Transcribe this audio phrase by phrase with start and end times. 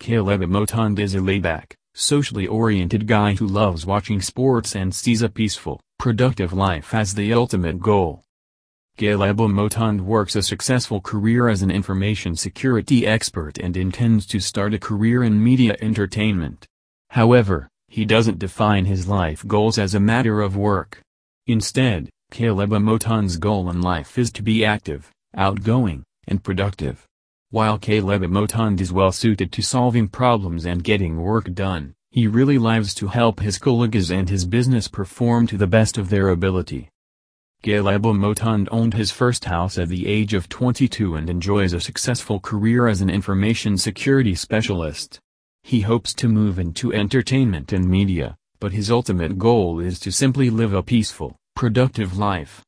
[0.00, 5.28] Caleb Motond is a laid-back, socially oriented guy who loves watching sports and sees a
[5.28, 8.22] peaceful, productive life as the ultimate goal.
[8.96, 14.72] Caleb Motond works a successful career as an information security expert and intends to start
[14.72, 16.66] a career in media entertainment.
[17.10, 21.02] However, he doesn't define his life goals as a matter of work.
[21.46, 27.06] Instead, Caleb Motond's goal in life is to be active, outgoing, and productive.
[27.52, 32.58] While Caleb Motond is well suited to solving problems and getting work done, he really
[32.58, 36.90] lives to help his colleagues and his business perform to the best of their ability.
[37.60, 42.38] Caleb Motond owned his first house at the age of 22 and enjoys a successful
[42.38, 45.18] career as an information security specialist.
[45.64, 50.50] He hopes to move into entertainment and media, but his ultimate goal is to simply
[50.50, 52.58] live a peaceful, productive life.